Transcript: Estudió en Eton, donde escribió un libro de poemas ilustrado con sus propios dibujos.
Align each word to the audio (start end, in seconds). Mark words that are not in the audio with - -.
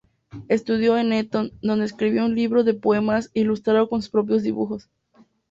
Estudió 0.47 0.97
en 0.97 1.13
Eton, 1.13 1.51
donde 1.61 1.85
escribió 1.85 2.25
un 2.25 2.33
libro 2.33 2.63
de 2.63 2.73
poemas 2.73 3.29
ilustrado 3.35 3.87
con 3.87 4.01
sus 4.01 4.09
propios 4.09 4.41
dibujos. 4.41 4.89